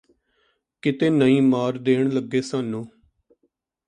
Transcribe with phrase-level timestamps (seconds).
[0.83, 2.85] ਕਿਤੇ ਨਈਂ ਮਾਰ ਦੇਣ ਲੱਗੇ ਸਾਨੂੰ